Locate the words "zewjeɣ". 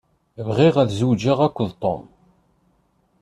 0.99-1.37